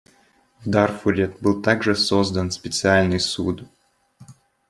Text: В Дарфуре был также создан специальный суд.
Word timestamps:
В 0.61 0.67
Дарфуре 0.67 1.27
был 1.41 1.61
также 1.61 1.95
создан 1.95 2.49
специальный 2.49 3.19
суд. 3.19 3.69